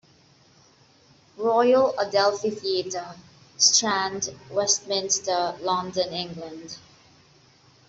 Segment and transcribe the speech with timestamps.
[1.37, 3.13] Royal Adelphi Theatre,
[3.55, 6.79] Strand, Westminster, London, England.